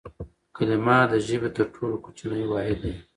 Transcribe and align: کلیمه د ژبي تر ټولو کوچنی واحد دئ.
کلیمه 0.55 0.97
د 1.11 1.13
ژبي 1.27 1.49
تر 1.55 1.65
ټولو 1.75 1.95
کوچنی 2.05 2.43
واحد 2.47 2.77
دئ. 2.83 2.93